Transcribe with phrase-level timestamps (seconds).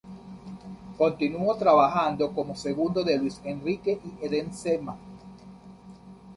[0.97, 4.97] Continuó trabajando como segundo de Luis Enrique y Zdeněk Zeman.